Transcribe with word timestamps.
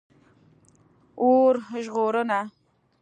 🚒 1.19 1.23
اور 1.23 1.53
ژغورنه 1.83 2.41